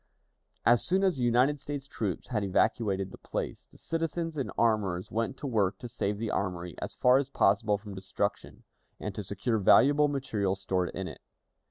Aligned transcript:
As 0.65 0.83
soon 0.83 1.03
as 1.03 1.17
the 1.17 1.23
United 1.23 1.59
States 1.59 1.85
troops 1.85 2.29
had 2.29 2.43
evacuated 2.43 3.11
the 3.11 3.19
place, 3.19 3.67
the 3.69 3.77
citizens 3.77 4.35
and 4.35 4.51
armorers 4.57 5.11
went 5.11 5.37
to 5.37 5.45
work 5.45 5.77
to 5.77 5.87
save 5.87 6.17
the 6.17 6.31
armory 6.31 6.73
as 6.81 6.95
far 6.95 7.19
as 7.19 7.29
possible 7.29 7.77
from 7.77 7.93
destruction, 7.93 8.63
and 8.99 9.13
to 9.13 9.21
secure 9.21 9.59
valuable 9.59 10.07
material 10.07 10.55
stored 10.55 10.89
in 10.95 11.07
it. 11.07 11.21